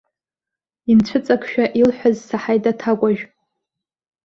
Инцәыҵакшәа 0.91 1.65
илҳәаз 1.81 2.17
саҳаит 2.27 2.63
аҭакәажә. 2.71 3.23